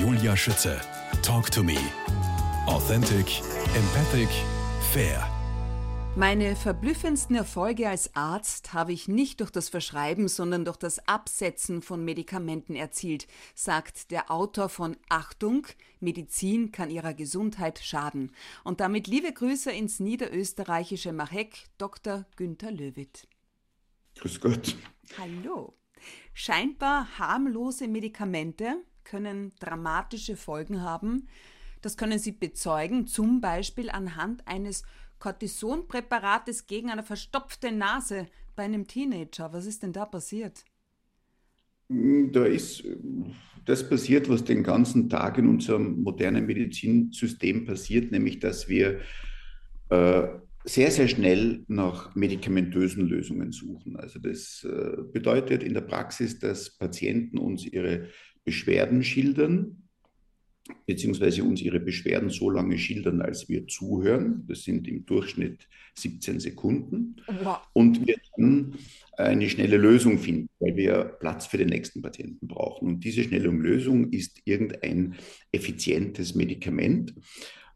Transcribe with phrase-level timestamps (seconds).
[0.00, 0.78] Julia Schütze.
[1.22, 1.78] Talk to me.
[2.66, 3.40] Authentic,
[3.74, 4.28] empathic,
[4.92, 5.26] fair.
[6.16, 11.80] Meine verblüffendsten Erfolge als Arzt habe ich nicht durch das Verschreiben, sondern durch das Absetzen
[11.80, 15.66] von Medikamenten erzielt, sagt der Autor von Achtung,
[15.98, 18.32] Medizin kann ihrer Gesundheit schaden.
[18.64, 22.26] Und damit liebe Grüße ins niederösterreichische Machek, Dr.
[22.36, 23.26] Günther Löwitt.
[24.16, 24.76] Grüß Gott.
[25.18, 25.72] Hallo.
[26.34, 31.28] Scheinbar harmlose Medikamente können dramatische Folgen haben.
[31.80, 34.82] Das können Sie bezeugen, zum Beispiel anhand eines
[35.20, 39.52] Cortisonpräparates gegen eine verstopfte Nase bei einem Teenager.
[39.52, 40.64] Was ist denn da passiert?
[41.88, 42.82] Da ist
[43.64, 49.00] das passiert, was den ganzen Tag in unserem modernen Medizinsystem passiert, nämlich dass wir
[49.90, 50.26] äh,
[50.64, 53.96] sehr, sehr schnell nach medikamentösen Lösungen suchen.
[53.96, 58.08] Also das äh, bedeutet in der Praxis, dass Patienten uns ihre
[58.46, 59.86] Beschwerden schildern
[60.86, 64.44] beziehungsweise uns ihre Beschwerden so lange schildern, als wir zuhören.
[64.48, 67.16] Das sind im Durchschnitt 17 Sekunden.
[67.42, 67.58] Wow.
[67.72, 68.74] Und wir dann
[69.16, 72.88] eine schnelle Lösung finden, weil wir Platz für den nächsten Patienten brauchen.
[72.88, 75.14] Und diese schnelle Lösung ist irgendein
[75.52, 77.14] effizientes Medikament.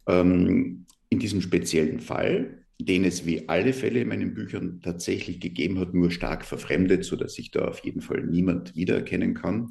[0.06, 5.78] Ähm, in diesem speziellen Fall, den es wie alle Fälle in meinen Büchern tatsächlich gegeben
[5.78, 9.70] hat, nur stark verfremdet, sodass sich da auf jeden Fall niemand wiedererkennen kann,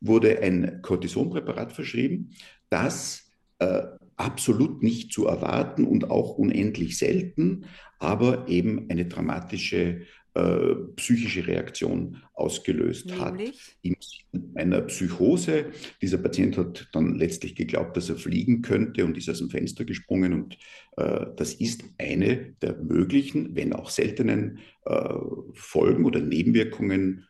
[0.00, 2.30] wurde ein Cortisonpräparat verschrieben,
[2.70, 3.82] das äh,
[4.16, 7.66] absolut nicht zu erwarten und auch unendlich selten,
[7.98, 10.02] aber eben eine dramatische
[10.36, 13.20] äh, psychische Reaktion ausgelöst Nämlich?
[13.22, 13.76] hat.
[13.80, 15.66] Im Sinne einer Psychose.
[16.02, 19.86] Dieser Patient hat dann letztlich geglaubt, dass er fliegen könnte und ist aus dem Fenster
[19.86, 20.34] gesprungen.
[20.34, 20.58] Und
[20.98, 25.14] äh, das ist eine der möglichen, wenn auch seltenen äh,
[25.54, 27.24] Folgen oder Nebenwirkungen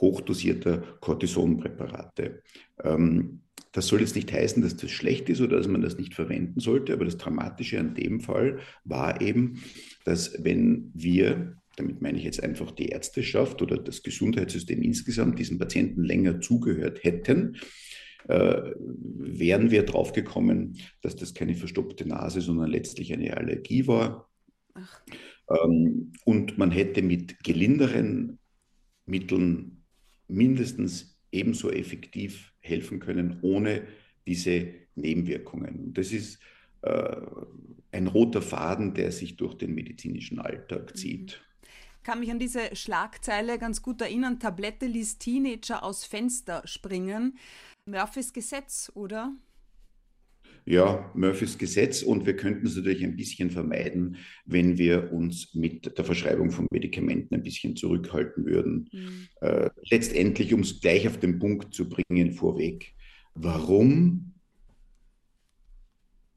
[0.00, 2.42] hochdosierter Cortisonpräparate.
[2.82, 3.40] Ähm,
[3.72, 6.60] das soll jetzt nicht heißen, dass das schlecht ist oder dass man das nicht verwenden
[6.60, 9.62] sollte, aber das Dramatische an dem Fall war eben,
[10.04, 15.58] dass wenn wir, damit meine ich jetzt einfach die Ärzteschaft oder das Gesundheitssystem insgesamt, diesen
[15.58, 17.56] Patienten länger zugehört hätten,
[18.28, 24.28] äh, wären wir drauf gekommen, dass das keine verstopfte Nase, sondern letztlich eine Allergie war.
[25.50, 28.38] Ähm, und man hätte mit gelinderen
[29.06, 29.77] Mitteln
[30.28, 33.86] mindestens ebenso effektiv helfen können ohne
[34.26, 35.92] diese Nebenwirkungen.
[35.94, 36.38] Das ist
[36.82, 37.16] äh,
[37.92, 40.94] ein roter Faden, der sich durch den medizinischen Alltag mhm.
[40.94, 41.42] zieht.
[41.98, 44.38] Ich kann mich an diese Schlagzeile ganz gut erinnern.
[44.38, 47.38] Tablette ließ Teenager aus Fenster springen.
[47.84, 49.34] Murphys Gesetz, oder?
[50.68, 55.96] Ja, Murphys Gesetz und wir könnten es natürlich ein bisschen vermeiden, wenn wir uns mit
[55.96, 58.88] der Verschreibung von Medikamenten ein bisschen zurückhalten würden.
[58.92, 59.28] Mhm.
[59.40, 62.92] Äh, letztendlich, um es gleich auf den Punkt zu bringen, vorweg,
[63.34, 64.34] warum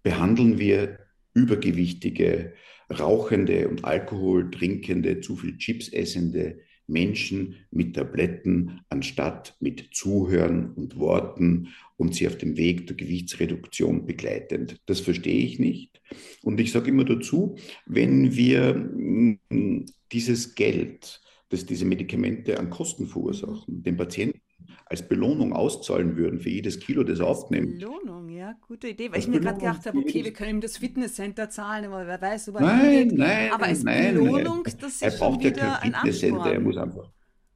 [0.01, 0.99] behandeln wir
[1.33, 2.53] übergewichtige,
[2.89, 6.59] rauchende und Alkohol trinkende, zu viel Chips essende
[6.91, 14.05] Menschen mit Tabletten anstatt mit Zuhören und Worten und sie auf dem Weg der Gewichtsreduktion
[14.05, 14.81] begleitend.
[14.85, 16.01] Das verstehe ich nicht.
[16.43, 23.07] Und ich sage immer dazu, wenn wir mm, dieses Geld, das diese Medikamente an Kosten
[23.07, 24.41] verursachen, den Patienten
[24.85, 27.79] als Belohnung auszahlen würden für jedes Kilo, das er aufnimmt.
[27.79, 29.11] Belohnung, ja, gute Idee.
[29.11, 32.21] Weil ich mir gerade gedacht habe, okay, wir können ihm das Fitnesscenter zahlen, aber wer
[32.21, 34.75] weiß, ob er Nein, nein, aber als nein, Belohnung, nein.
[34.79, 37.11] das ist er braucht schon ja kein Fitnesscenter, er muss einfach.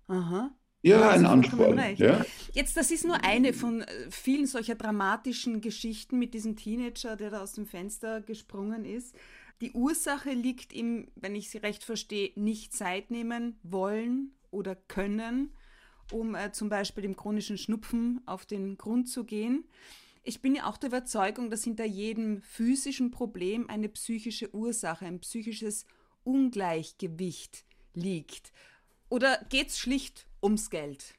[0.08, 0.52] Aha.
[0.82, 1.82] Ja, ein Ansporn.
[1.98, 2.24] Ja.
[2.54, 7.32] Jetzt, das ist nur eine von äh, vielen solcher dramatischen Geschichten mit diesem Teenager, der
[7.32, 9.16] da aus dem Fenster gesprungen ist.
[9.62, 15.56] Die Ursache liegt im, wenn ich sie recht verstehe, nicht Zeit nehmen wollen oder können,
[16.12, 19.66] um äh, zum Beispiel dem chronischen Schnupfen auf den Grund zu gehen.
[20.28, 25.20] Ich bin ja auch der Überzeugung, dass hinter jedem physischen Problem eine psychische Ursache, ein
[25.20, 25.86] psychisches
[26.24, 27.64] Ungleichgewicht
[27.94, 28.52] liegt.
[29.08, 31.14] Oder geht es schlicht ums Geld?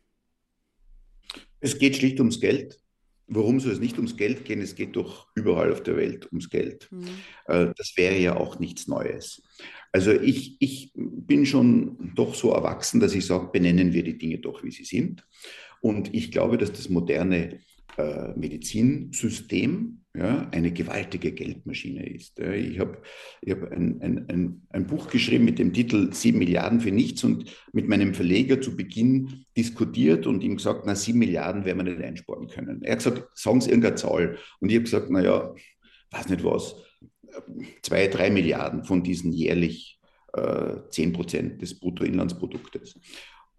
[1.61, 2.81] Es geht schlicht ums Geld.
[3.29, 4.61] Warum soll es nicht ums Geld gehen?
[4.61, 6.89] Es geht doch überall auf der Welt ums Geld.
[6.91, 7.07] Mhm.
[7.47, 9.43] Das wäre ja auch nichts Neues.
[9.93, 14.39] Also ich, ich bin schon doch so erwachsen, dass ich sage, benennen wir die Dinge
[14.39, 15.27] doch, wie sie sind.
[15.81, 17.61] Und ich glaube, dass das moderne
[17.99, 22.39] äh, Medizinsystem ja, eine gewaltige Geldmaschine ist.
[22.39, 23.03] Ja, ich habe
[23.43, 27.23] ich hab ein, ein, ein, ein, Buch geschrieben mit dem Titel Sieben Milliarden für nichts
[27.25, 31.93] und mit meinem Verleger zu Beginn diskutiert und ihm gesagt, na, sieben Milliarden werden wir
[31.93, 32.83] nicht einsparen können.
[32.83, 34.39] Er hat gesagt, sagen Sie irgendeine Zahl.
[34.61, 35.55] Und ich habe gesagt, naja,
[36.11, 36.77] weiß nicht was,
[37.83, 40.01] zwei, drei Milliarden von diesen jährlich
[40.33, 42.99] äh, zehn äh, Prozent des Bruttoinlandsproduktes.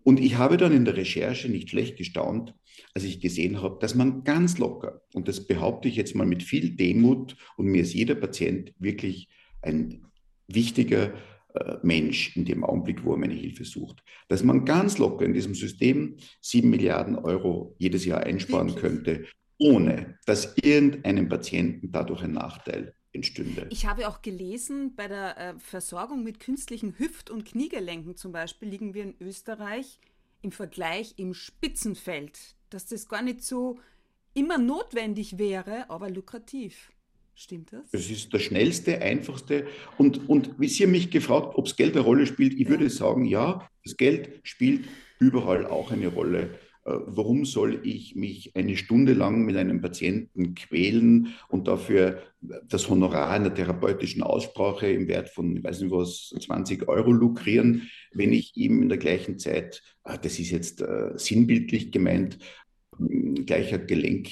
[0.08, 2.54] Und ich habe dann in der Recherche nicht schlecht gestaunt,
[2.94, 6.44] als ich gesehen habe, dass man ganz locker, und das behaupte ich jetzt mal mit
[6.44, 9.28] viel Demut, und mir ist jeder Patient wirklich
[9.62, 10.06] ein
[10.48, 11.14] wichtiger
[11.56, 15.34] äh, Mensch in dem Augenblick, wo er meine Hilfe sucht, dass man ganz locker in
[15.34, 19.26] diesem System sieben Milliarden Euro jedes Jahr einsparen könnte,
[19.58, 23.68] ohne dass irgendeinem Patienten dadurch ein Nachteil entstünde.
[23.70, 28.70] Ich habe auch gelesen, bei der äh, Versorgung mit künstlichen Hüft- und Kniegelenken zum Beispiel
[28.70, 30.00] liegen wir in Österreich
[30.42, 33.80] im Vergleich im Spitzenfeld, dass das gar nicht so
[34.34, 36.92] immer notwendig wäre, aber lukrativ.
[37.36, 37.86] Stimmt das?
[37.92, 39.68] Es ist der schnellste, einfachste.
[39.98, 42.54] Und, und Sie haben mich gefragt, ob das Geld eine Rolle spielt.
[42.54, 42.70] Ich ja.
[42.70, 44.88] würde sagen, ja, das Geld spielt
[45.20, 46.60] überall auch eine Rolle.
[46.88, 52.90] Äh, warum soll ich mich eine Stunde lang mit einem Patienten quälen und dafür das
[52.90, 58.32] Honorar einer therapeutischen Aussprache im Wert von, ich weiß nicht was, 20 Euro lukrieren, wenn
[58.32, 62.40] ich ihm in der gleichen Zeit, ah, das ist jetzt äh, sinnbildlich gemeint,
[62.98, 64.30] gleich ein Gelenk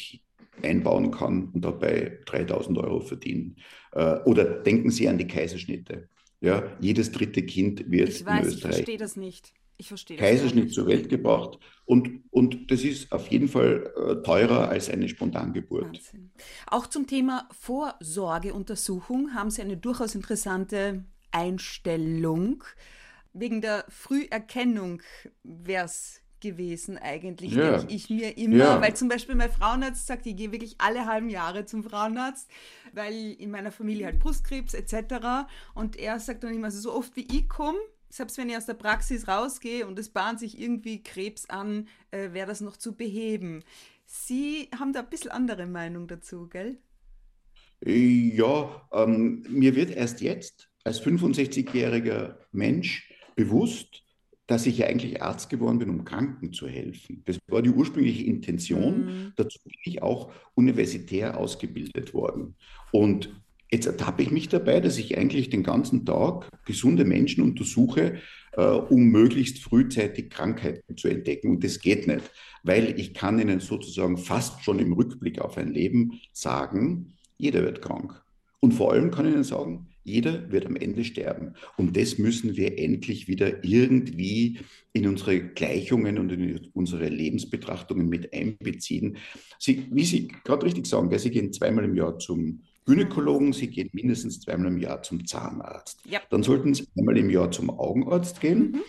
[0.64, 3.58] einbauen kann und dabei 3000 Euro verdienen.
[3.92, 6.08] Äh, oder denken Sie an die Kaiserschnitte.
[6.40, 8.72] Ja, jedes dritte Kind wird ich weiß, in Österreich.
[8.72, 9.54] Ich verstehe das nicht.
[9.78, 11.60] Ich verstehe Kaiserschnitt zur Welt gebracht.
[11.86, 15.98] Und, und das ist auf jeden Fall äh, teurer als eine Spontangeburt.
[15.98, 16.32] Wahnsinn.
[16.68, 22.64] Auch zum Thema Vorsorgeuntersuchung haben Sie eine durchaus interessante Einstellung.
[23.34, 25.02] Wegen der Früherkennung
[25.44, 27.78] wäre es gewesen eigentlich, ja.
[27.78, 28.56] denke ich mir immer.
[28.56, 28.82] Ja.
[28.82, 32.50] Weil zum Beispiel mein Frauenarzt sagt, ich gehe wirklich alle halben Jahre zum Frauenarzt,
[32.94, 35.48] weil in meiner Familie halt Brustkrebs etc.
[35.74, 37.80] Und er sagt dann immer, also so oft wie ich komme,
[38.16, 42.32] selbst wenn ich aus der Praxis rausgehe und es bahnt sich irgendwie Krebs an, äh,
[42.32, 43.64] wäre das noch zu beheben.
[44.06, 46.78] Sie haben da ein bisschen andere Meinung dazu, gell?
[47.84, 54.04] Ja, ähm, mir wird erst jetzt als 65-jähriger Mensch bewusst,
[54.48, 57.24] dass ich ja eigentlich Arzt geworden bin, um Kranken zu helfen.
[57.26, 59.06] Das war die ursprüngliche Intention.
[59.06, 59.34] Mhm.
[59.36, 62.56] Dazu bin ich auch universitär ausgebildet worden.
[62.92, 63.30] Und
[63.72, 68.20] Jetzt ertappe ich mich dabei, dass ich eigentlich den ganzen Tag gesunde Menschen untersuche,
[68.54, 71.50] äh, um möglichst frühzeitig Krankheiten zu entdecken.
[71.50, 72.30] Und das geht nicht,
[72.64, 77.82] weil ich kann Ihnen sozusagen fast schon im Rückblick auf ein Leben sagen, jeder wird
[77.82, 78.22] krank.
[78.60, 81.56] Und vor allem kann ich Ihnen sagen, jeder wird am Ende sterben.
[81.78, 84.60] Und das müssen wir endlich wieder irgendwie
[84.94, 89.18] in unsere Gleichungen und in unsere Lebensbetrachtungen mit einbeziehen.
[89.58, 93.90] Sie, wie Sie gerade richtig sagen, Sie gehen zweimal im Jahr zum Gynäkologen, Sie gehen
[93.94, 96.00] mindestens zweimal im Jahr zum Zahnarzt.
[96.08, 96.20] Ja.
[96.30, 98.72] Dann sollten Sie einmal im Jahr zum Augenarzt gehen.
[98.72, 98.82] Mhm.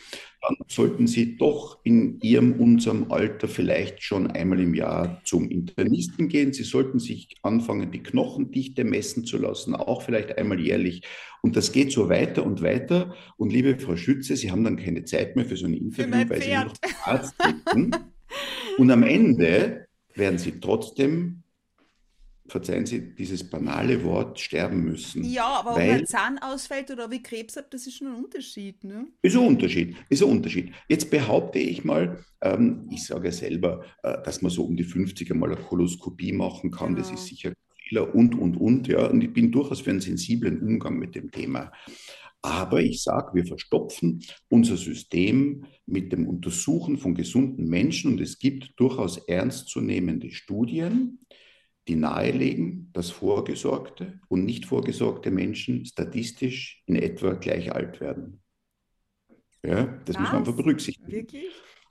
[0.42, 6.28] Dann sollten Sie doch in Ihrem, unserem Alter vielleicht schon einmal im Jahr zum Internisten
[6.28, 6.52] gehen.
[6.52, 11.02] Sie sollten sich anfangen, die Knochendichte messen zu lassen, auch vielleicht einmal jährlich.
[11.40, 13.14] Und das geht so weiter und weiter.
[13.38, 16.42] Und liebe Frau Schütze, Sie haben dann keine Zeit mehr für so ein Interview, weil
[16.42, 17.90] Sie noch zum Arzt bitten.
[18.76, 21.42] Und am Ende werden Sie trotzdem
[22.48, 25.24] verzeihen Sie, dieses banale Wort sterben müssen.
[25.24, 28.08] Ja, aber weil, ob ein Zahn ausfällt oder ob ich Krebs habe, das ist schon
[28.08, 28.84] ein Unterschied.
[28.84, 29.06] Ne?
[29.22, 30.72] Ist ein Unterschied, ist ein Unterschied.
[30.88, 35.34] Jetzt behaupte ich mal, ähm, ich sage selber, äh, dass man so um die 50er
[35.34, 37.00] mal eine Koloskopie machen kann, genau.
[37.00, 37.52] das ist sicher
[37.88, 41.30] Fehler und, und, und, ja, und ich bin durchaus für einen sensiblen Umgang mit dem
[41.30, 41.72] Thema.
[42.42, 48.38] Aber ich sage, wir verstopfen unser System mit dem Untersuchen von gesunden Menschen und es
[48.38, 51.26] gibt durchaus ernstzunehmende Studien,
[51.88, 58.40] die nahelegen, dass vorgesorgte und nicht vorgesorgte Menschen statistisch in etwa gleich alt werden.
[59.64, 60.20] Ja, das Was?
[60.20, 61.12] muss man einfach berücksichtigen.
[61.12, 61.46] Wirklich?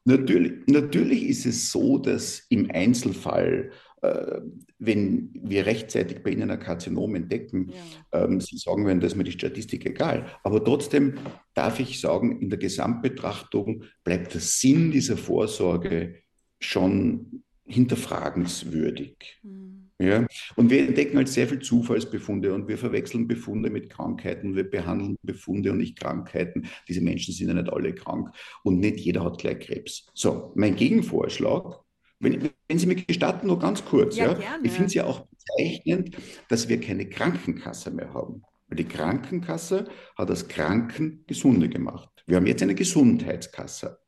[0.05, 3.71] Natürlich, natürlich ist es so, dass im Einzelfall,
[4.03, 4.39] äh,
[4.77, 7.71] wenn wir rechtzeitig bei Ihnen ein Karzinom entdecken,
[8.11, 8.23] ja.
[8.23, 10.27] ähm, Sie sagen werden, dass mir die Statistik egal.
[10.43, 11.15] Aber trotzdem
[11.55, 16.21] darf ich sagen, in der Gesamtbetrachtung bleibt der Sinn dieser Vorsorge
[16.59, 19.39] schon hinterfragenswürdig.
[19.41, 19.84] Mhm.
[19.99, 20.27] Ja?
[20.55, 24.55] Und wir entdecken halt sehr viel Zufallsbefunde und wir verwechseln Befunde mit Krankheiten.
[24.55, 26.67] Wir behandeln Befunde und nicht Krankheiten.
[26.87, 28.29] Diese Menschen sind ja nicht alle krank
[28.63, 30.07] und nicht jeder hat gleich Krebs.
[30.13, 31.79] So, mein Gegenvorschlag,
[32.19, 34.17] wenn, wenn Sie mir gestatten, nur ganz kurz.
[34.17, 34.59] Ja, ja?
[34.63, 36.17] Ich finde es ja auch bezeichnend,
[36.49, 38.43] dass wir keine Krankenkasse mehr haben.
[38.67, 39.85] Weil die Krankenkasse
[40.17, 42.09] hat das Kranken Gesunde gemacht.
[42.25, 43.99] Wir haben jetzt eine Gesundheitskasse.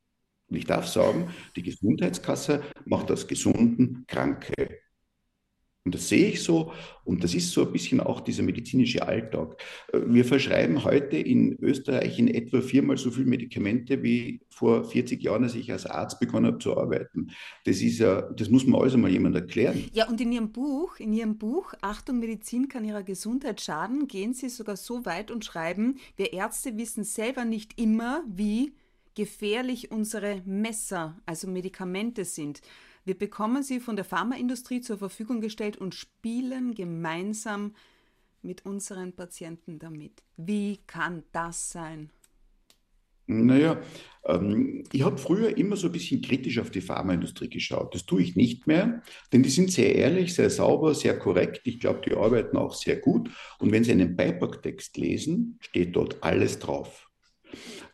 [0.49, 4.79] Und ich darf sagen, die Gesundheitskasse macht das Gesunden Kranke.
[5.87, 6.73] Und das sehe ich so
[7.05, 9.55] und das ist so ein bisschen auch dieser medizinische Alltag.
[9.93, 15.23] Äh, wir verschreiben heute in Österreich in etwa viermal so viele Medikamente wie vor 40
[15.23, 17.31] Jahren, als ich als Arzt begonnen habe zu arbeiten.
[17.63, 19.85] Das ist ja, das muss man alles einmal jemand erklären.
[19.93, 24.33] Ja, und in Ihrem Buch, in Ihrem Buch Achtung, Medizin kann Ihrer Gesundheit schaden, gehen
[24.33, 28.73] Sie sogar so weit und schreiben, wir Ärzte wissen selber nicht immer, wie
[29.15, 32.61] gefährlich unsere Messer, also Medikamente sind.
[33.07, 37.73] Wir bekommen sie von der Pharmaindustrie zur Verfügung gestellt und spielen gemeinsam
[38.41, 40.23] mit unseren Patienten damit.
[40.35, 42.09] Wie kann das sein?
[43.25, 43.81] Naja,
[44.25, 47.95] ähm, ich habe früher immer so ein bisschen kritisch auf die Pharmaindustrie geschaut.
[47.95, 51.61] Das tue ich nicht mehr, denn die sind sehr ehrlich, sehr sauber, sehr korrekt.
[51.63, 53.29] Ich glaube, die arbeiten auch sehr gut.
[53.59, 57.09] Und wenn Sie einen Beipacktext lesen, steht dort alles drauf.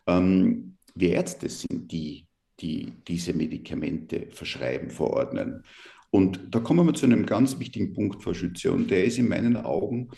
[0.08, 2.26] Ähm, wir Ärzte sind die,
[2.60, 5.64] die diese Medikamente verschreiben, verordnen.
[6.10, 9.28] Und da kommen wir zu einem ganz wichtigen Punkt, Frau Schütze, und der ist in
[9.28, 10.10] meinen Augen,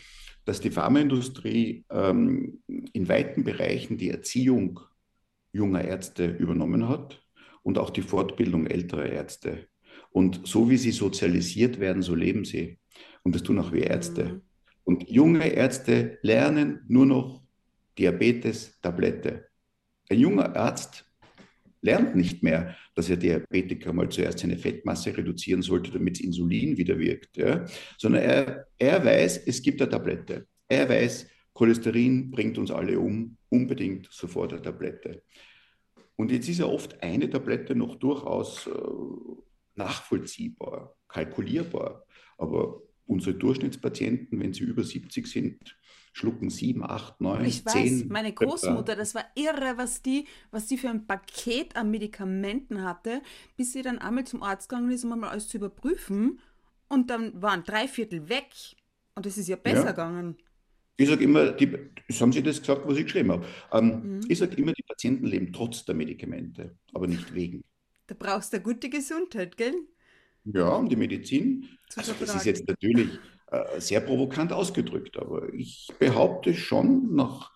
[0.45, 2.59] dass die Pharmaindustrie ähm,
[2.93, 4.79] in weiten Bereichen die Erziehung
[5.51, 7.21] junger Ärzte übernommen hat
[7.63, 9.67] und auch die Fortbildung älterer Ärzte.
[10.11, 12.79] Und so wie sie sozialisiert werden, so leben sie.
[13.23, 14.23] Und das tun auch wir Ärzte.
[14.23, 14.41] Mhm.
[14.83, 17.43] Und junge Ärzte lernen nur noch
[17.97, 19.47] Diabetes, Tablette.
[20.09, 21.06] Ein junger Arzt
[21.81, 26.97] lernt nicht mehr, dass er Diabetiker mal zuerst seine Fettmasse reduzieren sollte, damit Insulin wieder
[26.99, 27.65] wirkt, ja?
[27.97, 30.47] sondern er, er weiß, es gibt eine Tablette.
[30.67, 35.23] Er weiß, Cholesterin bringt uns alle um, unbedingt sofort eine Tablette.
[36.15, 38.71] Und jetzt ist ja oft eine Tablette noch durchaus äh,
[39.75, 42.05] nachvollziehbar, kalkulierbar.
[42.37, 45.77] Aber unsere Durchschnittspatienten, wenn sie über 70 sind,
[46.17, 48.01] schlucken sieben, acht, neun, ich zehn.
[48.01, 52.83] weiß, meine Großmutter, das war irre, was die, was die für ein Paket an Medikamenten
[52.83, 53.21] hatte,
[53.55, 56.39] bis sie dann einmal zum Arzt gegangen ist, um mal alles zu überprüfen.
[56.89, 58.49] Und dann waren drei Viertel weg.
[59.13, 59.91] Und es ist ja besser ja.
[59.91, 60.37] gegangen.
[60.97, 61.71] Ich sage immer, die,
[62.19, 63.45] haben Sie das gesagt, was ich geschrieben habe?
[63.71, 64.21] Ähm, mhm.
[64.27, 67.63] Ich sage immer, die Patienten leben trotz der Medikamente, aber nicht wegen.
[68.07, 69.75] Da brauchst du eine gute Gesundheit, gell?
[70.45, 73.09] Ja, und die Medizin, also das ist jetzt natürlich
[73.77, 77.51] sehr provokant ausgedrückt, aber ich behaupte schon nach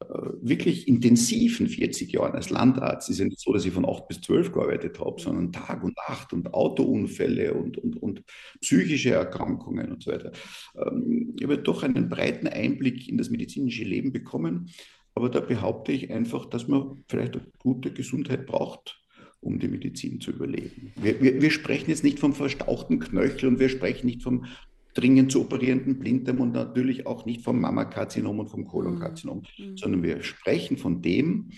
[0.00, 0.06] äh,
[0.42, 4.20] wirklich intensiven 40 Jahren als Landarzt, ist ja nicht so, dass ich von 8 bis
[4.22, 8.22] 12 gearbeitet habe, sondern Tag und Nacht und Autounfälle und, und, und
[8.60, 10.32] psychische Erkrankungen und so weiter.
[10.76, 14.70] Ähm, ich habe doch einen breiten Einblick in das medizinische Leben bekommen,
[15.14, 19.00] aber da behaupte ich einfach, dass man vielleicht eine gute Gesundheit braucht
[19.40, 20.94] um die Medizin zu überleben.
[20.96, 24.46] Wir, wir, wir, sprechen jetzt nicht vom verstauchten Knöchel und wir sprechen nicht vom
[24.94, 29.66] dringend zu operierenden Blinddarm und natürlich auch nicht vom Mammakarzinom und vom Kolonkarzinom, mhm.
[29.66, 29.76] mhm.
[29.76, 31.50] sondern wir sprechen von dem,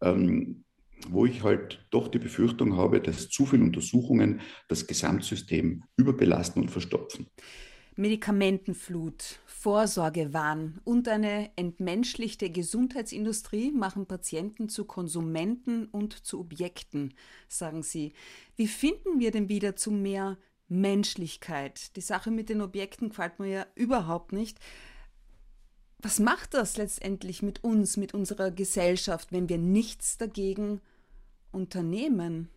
[0.00, 0.64] ähm,
[1.08, 6.70] wo ich halt doch die Befürchtung habe, dass zu viele Untersuchungen das Gesamtsystem überbelasten und
[6.70, 7.26] verstopfen.
[7.96, 17.12] Medikamentenflut, Vorsorgewahn und eine entmenschlichte Gesundheitsindustrie machen Patienten zu Konsumenten und zu Objekten,
[17.48, 18.12] sagen Sie.
[18.56, 20.38] Wie finden wir denn wieder zu mehr
[20.70, 21.94] Menschlichkeit.
[21.96, 24.58] Die Sache mit den Objekten gefällt mir ja überhaupt nicht.
[25.98, 30.80] Was macht das letztendlich mit uns, mit unserer Gesellschaft, wenn wir nichts dagegen
[31.52, 32.48] unternehmen?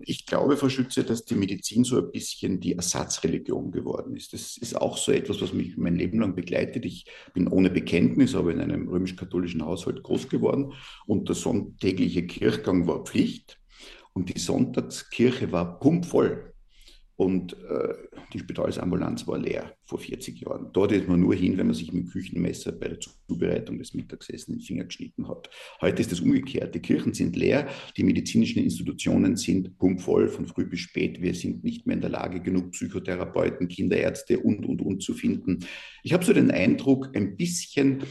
[0.00, 4.32] Ich glaube, Frau Schütze, dass die Medizin so ein bisschen die Ersatzreligion geworden ist.
[4.32, 6.84] Das ist auch so etwas, was mich mein Leben lang begleitet.
[6.84, 10.74] Ich bin ohne Bekenntnis, aber in einem römisch-katholischen Haushalt groß geworden
[11.06, 13.58] und der sonntägliche Kirchgang war Pflicht.
[14.14, 16.54] Und die Sonntagskirche war pumpvoll.
[17.16, 17.94] Und äh,
[18.32, 20.70] die Spitalsambulanz war leer vor 40 Jahren.
[20.72, 24.48] Dort ist man nur hin, wenn man sich mit Küchenmesser bei der Zubereitung des Mittagsessens
[24.48, 25.48] in den Finger geschnitten hat.
[25.80, 26.74] Heute ist es umgekehrt.
[26.74, 31.22] Die Kirchen sind leer, die medizinischen Institutionen sind pumpvoll von früh bis spät.
[31.22, 35.60] Wir sind nicht mehr in der Lage, genug Psychotherapeuten, Kinderärzte und, und, und zu finden.
[36.02, 38.02] Ich habe so den Eindruck, ein bisschen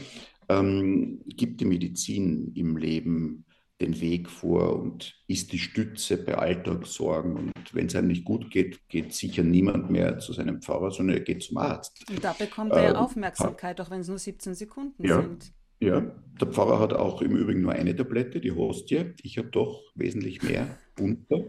[0.48, 3.44] ähm, gibt die Medizin im Leben
[3.84, 7.36] den Weg vor und ist die Stütze bei Alltagssorgen.
[7.36, 11.16] Und wenn es einem nicht gut geht, geht sicher niemand mehr zu seinem Pfarrer, sondern
[11.16, 12.04] er geht zum Arzt.
[12.08, 15.52] Und da bekommt er ähm, Aufmerksamkeit, auch wenn es nur 17 Sekunden ja, sind.
[15.80, 16.00] Ja,
[16.40, 19.12] der Pfarrer hat auch im Übrigen nur eine Tablette, die Hostie.
[19.22, 21.44] Ich habe doch wesentlich mehr bunter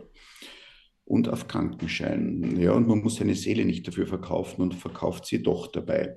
[1.06, 2.58] und auf Krankenschein.
[2.60, 6.16] Ja, und man muss seine Seele nicht dafür verkaufen und verkauft sie doch dabei.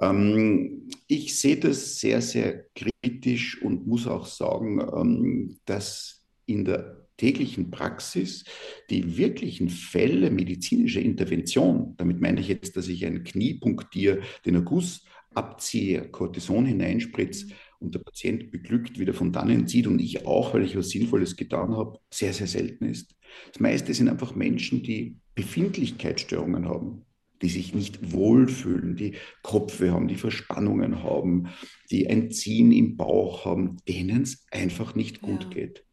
[0.00, 7.06] Ähm, ich sehe das sehr, sehr kritisch und muss auch sagen, ähm, dass in der
[7.16, 8.44] täglichen Praxis
[8.90, 14.54] die wirklichen Fälle medizinischer Intervention, damit meine ich jetzt, dass ich ein Knie punktiere, den
[14.54, 17.48] Erguss abziehe, Cortison hineinspritze
[17.80, 21.36] und der Patient beglückt wieder von dannen zieht und ich auch, weil ich was Sinnvolles
[21.36, 23.14] getan habe, sehr, sehr selten ist.
[23.52, 27.04] Das meiste sind einfach Menschen, die Befindlichkeitsstörungen haben
[27.42, 31.48] die sich nicht wohlfühlen, die Kopfweh haben, die Verspannungen haben,
[31.90, 35.50] die ein Ziehen im Bauch haben, denen es einfach nicht gut ja.
[35.50, 35.84] geht.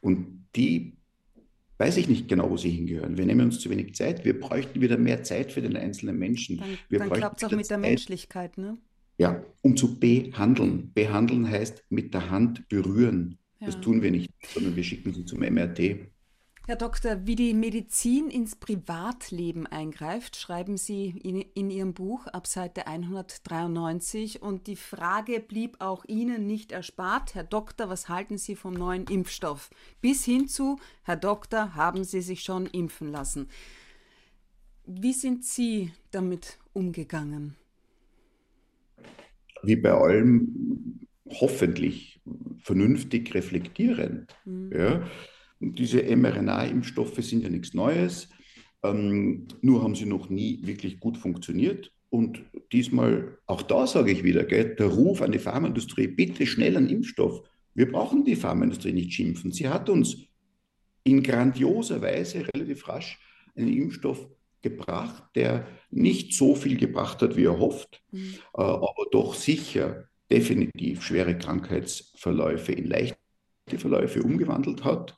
[0.00, 0.96] Und die
[1.78, 3.16] weiß ich nicht genau, wo sie hingehören.
[3.16, 4.24] Wir nehmen uns zu wenig Zeit.
[4.24, 6.58] Wir bräuchten wieder mehr Zeit für den einzelnen Menschen.
[6.58, 7.80] Dann, wir dann klappt es auch mit der Zeit.
[7.80, 8.78] Menschlichkeit, ne?
[9.18, 10.92] Ja, um zu behandeln.
[10.94, 13.38] Behandeln heißt mit der Hand berühren.
[13.60, 13.66] Ja.
[13.66, 16.11] Das tun wir nicht, sondern wir schicken sie zum MRT.
[16.64, 22.46] Herr Doktor, wie die Medizin ins Privatleben eingreift, schreiben Sie in, in, Ihrem Buch ab
[22.46, 24.42] Seite 193.
[24.42, 27.34] Und die Frage blieb auch Ihnen nicht erspart.
[27.34, 29.70] Herr Doktor, was halten Sie vom neuen Impfstoff?
[30.00, 33.48] Bis hin zu, Herr Doktor, haben Sie sich schon impfen lassen?
[34.86, 37.56] Wie sind Sie damit umgegangen?
[39.64, 42.20] Wie bei allem hoffentlich
[42.60, 44.36] vernünftig reflektierend.
[44.44, 44.70] Mhm.
[44.72, 45.10] Ja
[45.62, 48.28] und diese mRNA-Impfstoffe sind ja nichts Neues,
[48.82, 51.92] ähm, nur haben sie noch nie wirklich gut funktioniert.
[52.10, 56.76] Und diesmal, auch da sage ich wieder, gell, der Ruf an die Pharmaindustrie, bitte schnell
[56.76, 57.42] einen Impfstoff.
[57.74, 59.52] Wir brauchen die Pharmaindustrie nicht schimpfen.
[59.52, 60.16] Sie hat uns
[61.04, 63.18] in grandioser Weise relativ rasch
[63.54, 64.28] einen Impfstoff
[64.60, 68.34] gebracht, der nicht so viel gebracht hat, wie er hofft, mhm.
[68.54, 73.16] äh, aber doch sicher definitiv schwere Krankheitsverläufe in leichte
[73.76, 75.16] Verläufe umgewandelt hat.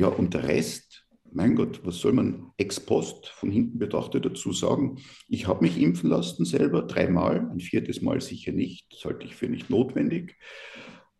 [0.00, 4.50] Ja, und der Rest, mein Gott, was soll man ex post von hinten betrachtet dazu
[4.50, 4.96] sagen?
[5.28, 9.36] Ich habe mich impfen lassen selber dreimal, ein viertes Mal sicher nicht, das halte ich
[9.36, 10.38] für nicht notwendig.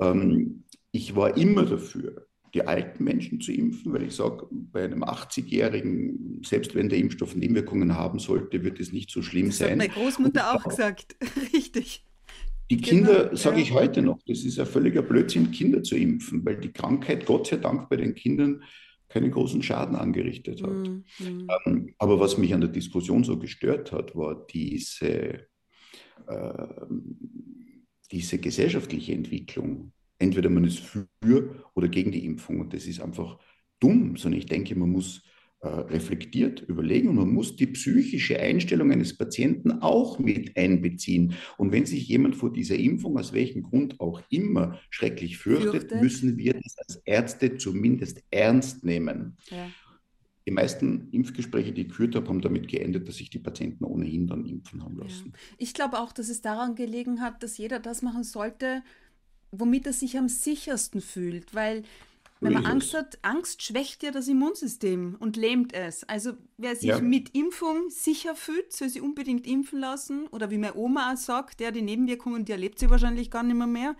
[0.01, 5.05] Ähm, ich war immer dafür, die alten Menschen zu impfen, weil ich sage, bei einem
[5.05, 9.79] 80-Jährigen, selbst wenn der Impfstoff Nebenwirkungen haben sollte, wird es nicht so schlimm das sein.
[9.79, 11.17] Das hat meine Großmutter auch gesagt,
[11.53, 12.07] richtig.
[12.71, 16.45] Die Kinder, genau, sage ich heute noch, das ist ein völliger Blödsinn, Kinder zu impfen,
[16.47, 18.63] weil die Krankheit Gott sei Dank bei den Kindern
[19.09, 20.71] keinen großen Schaden angerichtet hat.
[20.71, 21.05] Mhm.
[21.67, 25.49] Ähm, aber was mich an der Diskussion so gestört hat, war diese,
[26.29, 26.69] äh,
[28.13, 29.93] diese gesellschaftliche Entwicklung.
[30.21, 31.09] Entweder man ist für
[31.75, 33.41] oder gegen die Impfung und das ist einfach
[33.81, 35.23] dumm, sondern ich denke, man muss
[35.63, 41.35] reflektiert überlegen und man muss die psychische Einstellung eines Patienten auch mit einbeziehen.
[41.59, 46.03] Und wenn sich jemand vor dieser Impfung, aus welchem Grund auch immer, schrecklich fürchtet, fürchtet.
[46.03, 49.37] müssen wir das als Ärzte zumindest ernst nehmen.
[49.51, 49.71] Ja.
[50.47, 54.27] Die meisten Impfgespräche, die ich geführt habe, haben damit geendet, dass sich die Patienten ohnehin
[54.27, 55.27] dann impfen haben lassen.
[55.27, 55.39] Ja.
[55.59, 58.83] Ich glaube auch, dass es daran gelegen hat, dass jeder das machen sollte,
[59.53, 61.83] womit er sich am sichersten fühlt, weil
[62.41, 66.05] wenn man Angst hat, Angst schwächt ja das Immunsystem und lähmt es.
[66.05, 67.01] Also wer sich ja.
[67.01, 70.27] mit Impfung sicher fühlt, soll sich unbedingt impfen lassen.
[70.29, 73.57] Oder wie meine Oma auch sagt, der die Nebenwirkungen, die erlebt sie wahrscheinlich gar nicht
[73.57, 73.67] mehr.
[73.67, 73.97] mehr.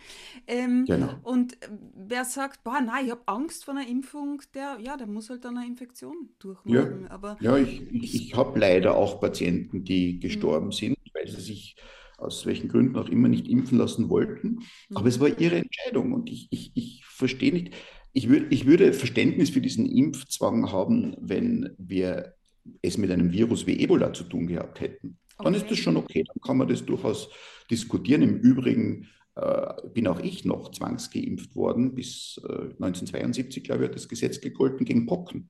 [0.47, 1.15] Ähm, genau.
[1.23, 1.59] Und
[1.95, 5.45] wer sagt, boah, nein, ich habe Angst vor einer Impfung, der, ja, der muss halt
[5.45, 7.03] dann eine Infektion durchmachen.
[7.03, 10.73] Ja, Aber ja ich, ich, ich habe leider auch Patienten, die gestorben mhm.
[10.73, 11.77] sind, weil sie sich
[12.17, 14.61] aus welchen Gründen auch immer nicht impfen lassen wollten.
[14.91, 15.09] Aber mhm.
[15.09, 17.75] es war ihre Entscheidung und ich, ich, ich verstehe nicht,
[18.13, 22.35] ich, würd, ich würde Verständnis für diesen Impfzwang haben, wenn wir
[22.83, 25.19] es mit einem Virus wie Ebola zu tun gehabt hätten.
[25.39, 25.57] Dann okay.
[25.57, 27.31] ist das schon okay, dann kann man das durchaus
[27.71, 28.23] diskutieren.
[28.23, 31.95] Im Übrigen äh, bin auch ich noch zwangsgeimpft worden.
[31.95, 35.49] Bis äh, 1972, glaube ich, hat das Gesetz gegolten gegen Pocken.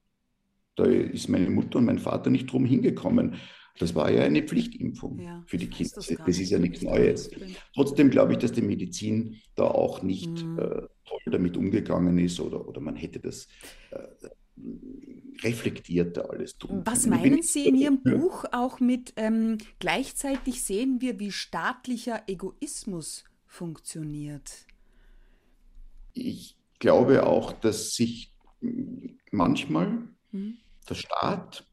[0.76, 3.36] Da ist meine Mutter und mein Vater nicht drum hingekommen.
[3.78, 5.92] Das war ja eine Pflichtimpfung ja, für die Kinder.
[5.96, 7.30] Das, das ist ja nichts Neues.
[7.74, 10.58] Trotzdem glaube ich, dass die Medizin da auch nicht mhm.
[10.58, 13.48] äh, toll damit umgegangen ist oder, oder man hätte das
[13.90, 14.28] äh,
[15.42, 16.82] reflektierter alles tun.
[16.84, 18.16] Was meinen Sie in Ihrem ja.
[18.16, 24.66] Buch auch mit ähm, gleichzeitig sehen wir, wie staatlicher Egoismus funktioniert?
[26.12, 28.32] Ich glaube auch, dass sich
[29.30, 30.58] manchmal mhm.
[30.88, 31.64] der Staat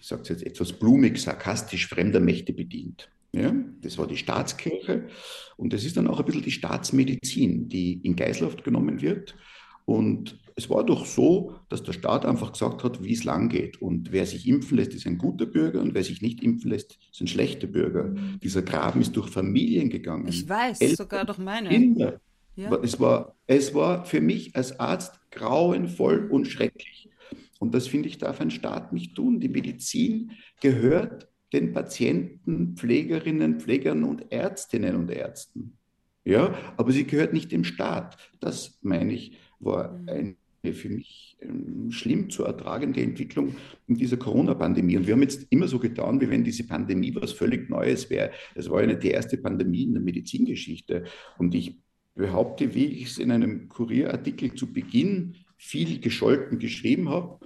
[0.00, 3.10] ich sage es jetzt etwas blumig, sarkastisch fremder Mächte bedient.
[3.36, 5.08] Ja, das war die Staatskirche
[5.56, 9.36] und das ist dann auch ein bisschen die Staatsmedizin, die in Geiselshaft genommen wird.
[9.84, 13.80] Und es war doch so, dass der Staat einfach gesagt hat, wie es lang geht.
[13.80, 16.98] Und wer sich impfen lässt, ist ein guter Bürger und wer sich nicht impfen lässt,
[17.12, 18.14] ist ein schlechter Bürger.
[18.42, 20.26] Dieser Graben ist durch Familien gegangen.
[20.28, 21.68] Ich weiß, Eltern, sogar durch meine.
[21.68, 22.20] Kinder.
[22.56, 22.74] Ja.
[22.82, 27.10] Es, war, es war für mich als Arzt grauenvoll und schrecklich.
[27.58, 29.40] Und das finde ich, darf ein Staat nicht tun.
[29.40, 35.76] Die Medizin gehört den Patienten, Pflegerinnen, Pflegern und Ärztinnen und Ärzten.
[36.24, 38.16] Ja, aber sie gehört nicht dem Staat.
[38.40, 40.08] Das, meine ich, war mhm.
[40.08, 40.36] eine
[40.72, 43.54] für mich ähm, schlimm zu ertragende Entwicklung
[43.86, 44.96] in dieser Corona-Pandemie.
[44.96, 48.32] Und wir haben jetzt immer so getan, wie wenn diese Pandemie was völlig Neues wäre.
[48.56, 51.04] Es war ja nicht die erste Pandemie in der Medizingeschichte.
[51.38, 51.78] Und ich
[52.16, 57.38] behaupte, wie ich es in einem Kurierartikel zu Beginn viel gescholten geschrieben habe,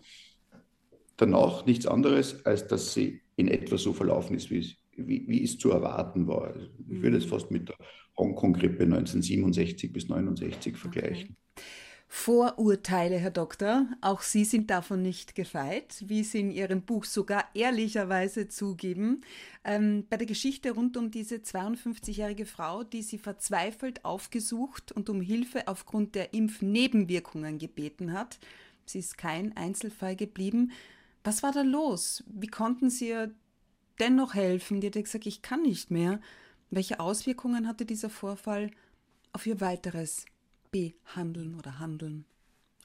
[1.17, 5.43] danach nichts anderes, als dass sie in etwa so verlaufen ist, wie es, wie, wie
[5.43, 6.45] es zu erwarten war.
[6.49, 7.31] Also ich würde es mhm.
[7.31, 7.77] fast mit der
[8.17, 11.37] Hongkong-Grippe 1967 bis 1969 vergleichen.
[11.55, 11.65] Okay.
[12.13, 17.45] Vorurteile, Herr Doktor, auch Sie sind davon nicht gefeit, wie Sie in Ihrem Buch sogar
[17.55, 19.21] ehrlicherweise zugeben.
[19.63, 25.21] Ähm, bei der Geschichte rund um diese 52-jährige Frau, die Sie verzweifelt aufgesucht und um
[25.21, 28.41] Hilfe aufgrund der Impfnebenwirkungen gebeten hat.
[28.87, 30.73] Sie ist kein Einzelfall geblieben.
[31.25, 32.25] Was war da los?
[32.27, 33.35] Wie konnten Sie ihr
[33.99, 34.81] dennoch helfen?
[34.81, 36.21] Die hat gesagt, ich kann nicht mehr.
[36.71, 38.71] Welche Auswirkungen hatte dieser Vorfall
[39.33, 40.25] auf Ihr weiteres
[40.71, 42.25] behandeln oder handeln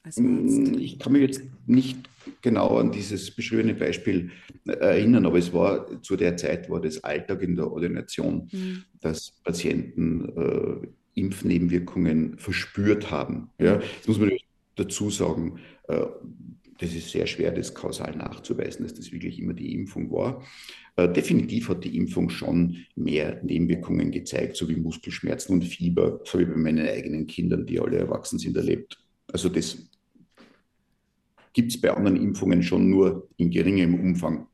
[0.04, 0.24] als Arzt?
[0.24, 1.98] Mm, ich kann mich jetzt nicht
[2.42, 4.32] genau an dieses beschriebene Beispiel
[4.68, 8.84] äh, erinnern, aber es war zu der Zeit war das Alltag in der Ordination, mhm.
[9.02, 13.50] dass Patienten äh, Impfnebenwirkungen verspürt haben.
[13.60, 14.32] Ja, das muss man
[14.76, 15.60] dazu sagen.
[15.88, 16.06] Äh,
[16.78, 20.44] das ist sehr schwer, das kausal nachzuweisen, dass das wirklich immer die Impfung war.
[20.98, 26.40] Äh, definitiv hat die Impfung schon mehr Nebenwirkungen gezeigt, so wie Muskelschmerzen und Fieber, so
[26.40, 28.98] wie bei meinen eigenen Kindern, die alle erwachsen sind, erlebt.
[29.32, 29.90] Also das
[31.54, 34.48] gibt es bei anderen Impfungen schon nur in geringem Umfang.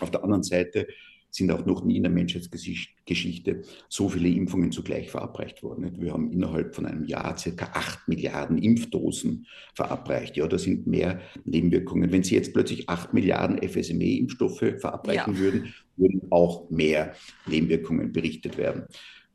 [0.00, 0.86] Auf der anderen Seite
[1.30, 6.00] sind auch noch nie in der Menschheitsgeschichte so viele Impfungen zugleich verabreicht worden.
[6.00, 10.36] Wir haben innerhalb von einem Jahr circa acht Milliarden Impfdosen verabreicht.
[10.36, 12.10] Ja, da sind mehr Nebenwirkungen.
[12.12, 15.38] Wenn Sie jetzt plötzlich acht Milliarden FSME-Impfstoffe verabreichen ja.
[15.38, 17.14] würden, würden auch mehr
[17.46, 18.84] Nebenwirkungen berichtet werden.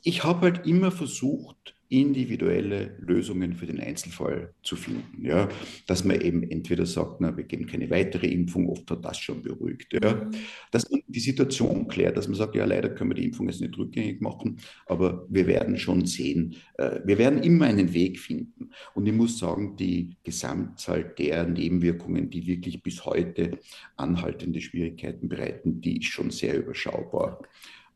[0.03, 5.23] Ich habe halt immer versucht, individuelle Lösungen für den Einzelfall zu finden.
[5.23, 5.47] Ja?
[5.85, 9.43] Dass man eben entweder sagt, na, wir geben keine weitere Impfung, oft hat das schon
[9.43, 9.93] beruhigt.
[9.93, 10.15] Ja?
[10.15, 10.31] Mhm.
[10.71, 13.61] Dass man die Situation klärt, dass man sagt, ja, leider können wir die Impfung jetzt
[13.61, 18.71] nicht rückgängig machen, aber wir werden schon sehen, äh, wir werden immer einen Weg finden.
[18.95, 23.59] Und ich muss sagen, die Gesamtzahl der Nebenwirkungen, die wirklich bis heute
[23.97, 27.39] anhaltende Schwierigkeiten bereiten, die ist schon sehr überschaubar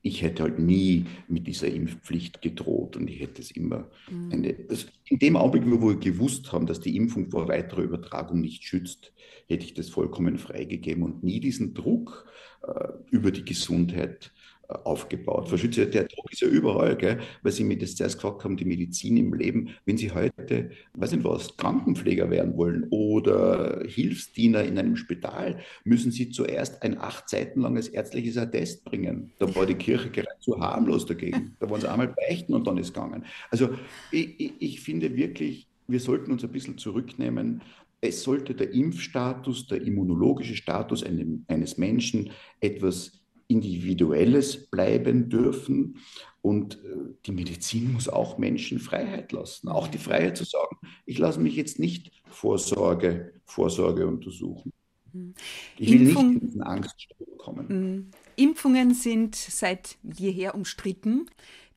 [0.07, 4.31] ich hätte halt nie mit dieser Impfpflicht gedroht und ich hätte es immer mhm.
[4.31, 8.41] eine, also in dem Augenblick, wo wir gewusst haben, dass die Impfung vor weiterer Übertragung
[8.41, 9.11] nicht schützt,
[9.47, 12.25] hätte ich das vollkommen freigegeben und nie diesen Druck
[12.63, 14.31] äh, über die Gesundheit
[14.67, 15.47] aufgebaut.
[15.47, 17.19] Verschütze, der Druck ist ja überall, gell?
[17.41, 19.69] weil Sie mir das zuerst gefragt haben, die Medizin im Leben.
[19.85, 26.11] Wenn Sie heute, weiß nicht was, Krankenpfleger werden wollen oder Hilfsdiener in einem Spital, müssen
[26.11, 29.31] Sie zuerst ein acht Seiten langes ärztliches Attest bringen.
[29.39, 31.55] Da war die Kirche gerade zu harmlos dagegen.
[31.59, 33.25] Da wollen Sie einmal beichten und dann ist gegangen.
[33.49, 33.69] Also
[34.11, 37.61] ich, ich finde wirklich, wir sollten uns ein bisschen zurücknehmen.
[38.01, 45.97] Es sollte der Impfstatus, der immunologische Status eines Menschen etwas Individuelles bleiben dürfen.
[46.41, 49.67] Und äh, die Medizin muss auch Menschen Freiheit lassen.
[49.69, 54.71] Auch die Freiheit zu sagen, ich lasse mich jetzt nicht Vorsorge, Vorsorge untersuchen.
[55.13, 55.33] Mhm.
[55.77, 57.67] Ich will Impfung, nicht in diesen Angststrom kommen.
[57.67, 58.11] Mhm.
[58.35, 61.29] Impfungen sind seit jeher umstritten.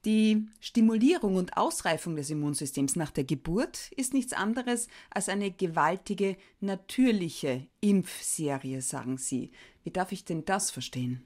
[0.07, 6.37] Die Stimulierung und Ausreifung des Immunsystems nach der Geburt ist nichts anderes als eine gewaltige
[6.61, 9.51] natürliche Impfserie, sagen Sie.
[9.85, 11.23] Wie darf ich denn das verstehen?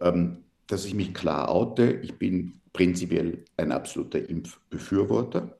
[0.00, 2.00] Ähm, dass ich mich klar oute.
[2.02, 5.58] Ich bin prinzipiell ein absoluter Impfbefürworter.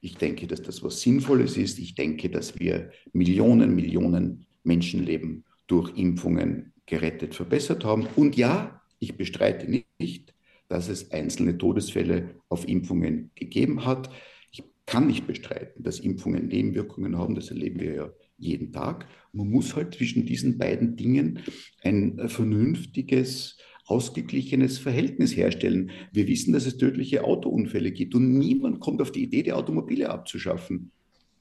[0.00, 1.78] Ich denke, dass das was Sinnvolles ist.
[1.78, 8.06] Ich denke, dass wir Millionen, Millionen Menschenleben durch Impfungen gerettet, verbessert haben.
[8.16, 10.34] Und ja, ich bestreite nicht,
[10.68, 14.10] dass es einzelne Todesfälle auf Impfungen gegeben hat.
[14.52, 17.34] Ich kann nicht bestreiten, dass Impfungen Nebenwirkungen haben.
[17.34, 19.06] Das erleben wir ja jeden Tag.
[19.32, 21.40] Man muss halt zwischen diesen beiden Dingen
[21.82, 23.58] ein vernünftiges
[23.90, 25.90] ausgeglichenes Verhältnis herstellen.
[26.12, 30.10] Wir wissen, dass es tödliche Autounfälle gibt und niemand kommt auf die Idee, die Automobile
[30.10, 30.92] abzuschaffen.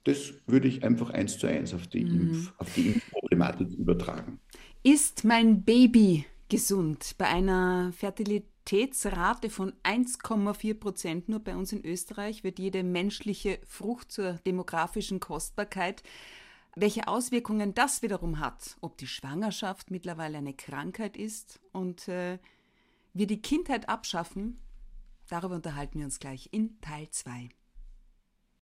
[0.03, 2.21] Das würde ich einfach eins zu eins auf die, mhm.
[2.21, 4.39] Impf, auf die Impfproblematik übertragen.
[4.81, 7.15] Ist mein Baby gesund?
[7.17, 14.11] Bei einer Fertilitätsrate von 1,4 Prozent nur bei uns in Österreich wird jede menschliche Frucht
[14.11, 16.01] zur demografischen Kostbarkeit
[16.75, 22.39] welche Auswirkungen das wiederum hat, ob die Schwangerschaft mittlerweile eine Krankheit ist und äh,
[23.13, 24.59] wir die Kindheit abschaffen,
[25.27, 27.49] darüber unterhalten wir uns gleich in Teil 2.